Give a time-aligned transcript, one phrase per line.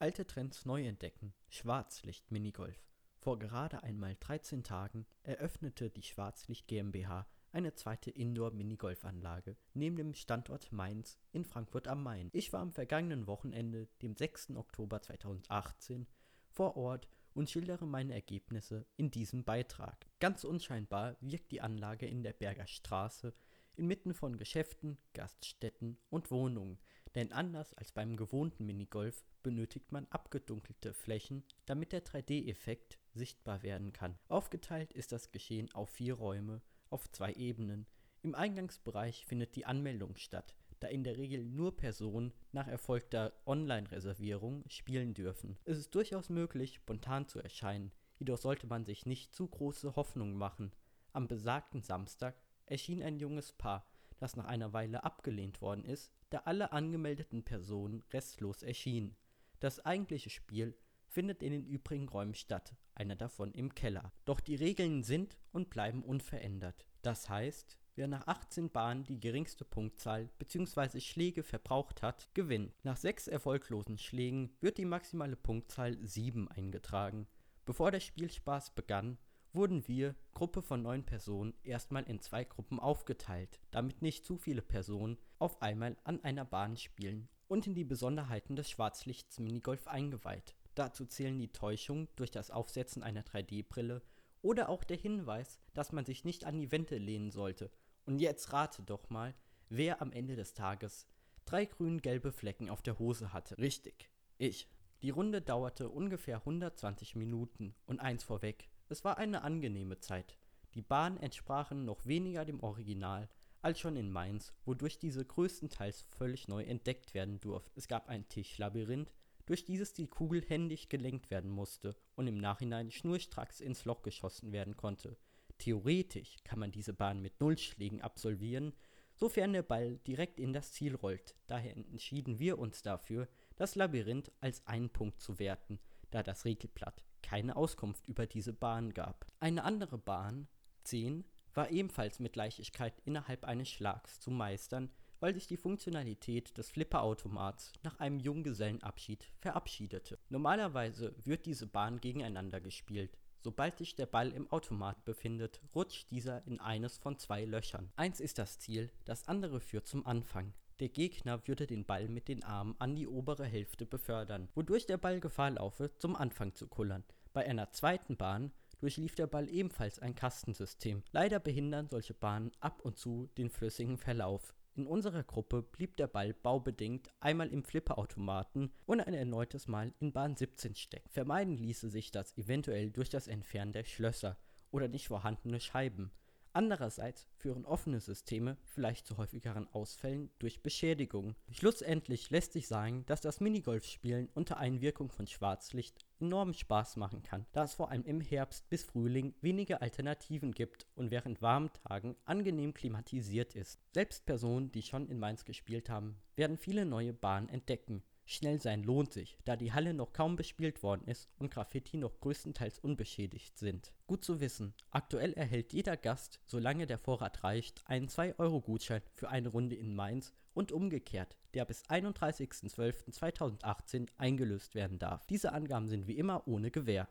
[0.00, 1.34] Alte Trends neu entdecken.
[1.50, 2.88] Schwarzlicht-Minigolf.
[3.18, 10.72] Vor gerade einmal 13 Tagen eröffnete die Schwarzlicht GmbH eine zweite Indoor-Minigolfanlage neben dem Standort
[10.72, 12.30] Mainz in Frankfurt am Main.
[12.32, 14.56] Ich war am vergangenen Wochenende, dem 6.
[14.56, 16.06] Oktober 2018,
[16.48, 20.06] vor Ort und schildere meine Ergebnisse in diesem Beitrag.
[20.18, 23.34] Ganz unscheinbar wirkt die Anlage in der Berger Straße
[23.76, 26.78] inmitten von Geschäften, Gaststätten und Wohnungen,
[27.14, 33.92] denn anders als beim gewohnten Minigolf benötigt man abgedunkelte Flächen, damit der 3D-Effekt sichtbar werden
[33.92, 34.18] kann.
[34.28, 37.86] Aufgeteilt ist das Geschehen auf vier Räume auf zwei Ebenen.
[38.22, 44.64] Im Eingangsbereich findet die Anmeldung statt, da in der Regel nur Personen nach erfolgter Online-Reservierung
[44.68, 45.58] spielen dürfen.
[45.64, 50.36] Es ist durchaus möglich, spontan zu erscheinen, jedoch sollte man sich nicht zu große Hoffnungen
[50.36, 50.72] machen.
[51.12, 52.34] Am besagten Samstag
[52.70, 53.86] erschien ein junges Paar,
[54.18, 59.16] das nach einer Weile abgelehnt worden ist, da alle angemeldeten Personen restlos erschienen.
[59.58, 64.12] Das eigentliche Spiel findet in den übrigen Räumen statt, einer davon im Keller.
[64.24, 66.86] Doch die Regeln sind und bleiben unverändert.
[67.02, 71.00] Das heißt, wer nach 18 Bahnen die geringste Punktzahl bzw.
[71.00, 72.72] Schläge verbraucht hat, gewinnt.
[72.84, 77.26] Nach sechs erfolglosen Schlägen wird die maximale Punktzahl 7 eingetragen.
[77.64, 79.18] Bevor der Spielspaß begann,
[79.52, 84.62] wurden wir, Gruppe von neun Personen, erstmal in zwei Gruppen aufgeteilt, damit nicht zu viele
[84.62, 90.54] Personen auf einmal an einer Bahn spielen und in die Besonderheiten des Schwarzlichts Minigolf eingeweiht.
[90.74, 94.02] Dazu zählen die Täuschung durch das Aufsetzen einer 3D-Brille
[94.42, 97.70] oder auch der Hinweis, dass man sich nicht an die Wände lehnen sollte.
[98.06, 99.34] Und jetzt rate doch mal,
[99.68, 101.06] wer am Ende des Tages
[101.44, 103.58] drei grün-gelbe Flecken auf der Hose hatte.
[103.58, 104.68] Richtig, ich.
[105.02, 110.36] Die Runde dauerte ungefähr 120 Minuten und eins vorweg, es war eine angenehme Zeit.
[110.74, 113.28] Die Bahnen entsprachen noch weniger dem Original
[113.62, 117.72] als schon in Mainz, wodurch diese größtenteils völlig neu entdeckt werden durfte.
[117.76, 119.12] Es gab ein Tischlabyrinth,
[119.46, 124.52] durch dieses die Kugel händisch gelenkt werden musste und im Nachhinein schnurstracks ins Loch geschossen
[124.52, 125.18] werden konnte.
[125.58, 128.72] Theoretisch kann man diese Bahn mit Nullschlägen absolvieren,
[129.14, 131.36] sofern der Ball direkt in das Ziel rollt.
[131.46, 135.78] Daher entschieden wir uns dafür, das Labyrinth als einen Punkt zu werten,
[136.10, 139.26] da das Regelblatt keine Auskunft über diese Bahn gab.
[139.40, 140.48] Eine andere Bahn,
[140.84, 146.70] 10, war ebenfalls mit Leichtigkeit innerhalb eines Schlags zu meistern, weil sich die Funktionalität des
[146.70, 150.18] Flipperautomats nach einem Junggesellenabschied verabschiedete.
[150.28, 153.18] Normalerweise wird diese Bahn gegeneinander gespielt.
[153.42, 157.90] Sobald sich der Ball im Automat befindet, rutscht dieser in eines von zwei Löchern.
[157.96, 160.52] Eins ist das Ziel, das andere führt zum Anfang.
[160.80, 164.96] Der Gegner würde den Ball mit den Armen an die obere Hälfte befördern, wodurch der
[164.96, 167.04] Ball Gefahr laufe, zum Anfang zu kullern.
[167.34, 171.02] Bei einer zweiten Bahn durchlief der Ball ebenfalls ein Kastensystem.
[171.12, 174.54] Leider behindern solche Bahnen ab und zu den flüssigen Verlauf.
[174.74, 180.14] In unserer Gruppe blieb der Ball baubedingt einmal im Flipperautomaten und ein erneutes Mal in
[180.14, 181.10] Bahn 17 stecken.
[181.10, 184.38] Vermeiden ließe sich das eventuell durch das Entfernen der Schlösser
[184.70, 186.10] oder nicht vorhandene Scheiben.
[186.52, 191.36] Andererseits führen offene Systeme vielleicht zu häufigeren Ausfällen durch Beschädigung.
[191.52, 197.46] Schlussendlich lässt sich sagen, dass das Minigolfspielen unter Einwirkung von Schwarzlicht enormen Spaß machen kann,
[197.52, 202.16] da es vor allem im Herbst bis Frühling wenige Alternativen gibt und während warmen Tagen
[202.24, 203.78] angenehm klimatisiert ist.
[203.94, 208.02] Selbst Personen, die schon in Mainz gespielt haben, werden viele neue Bahnen entdecken.
[208.32, 212.20] Schnell sein lohnt sich, da die Halle noch kaum bespielt worden ist und Graffiti noch
[212.20, 213.92] größtenteils unbeschädigt sind.
[214.06, 219.48] Gut zu wissen, aktuell erhält jeder Gast, solange der Vorrat reicht, einen 2-Euro-Gutschein für eine
[219.48, 225.26] Runde in Mainz und umgekehrt, der bis 31.12.2018 eingelöst werden darf.
[225.26, 227.08] Diese Angaben sind wie immer ohne Gewähr.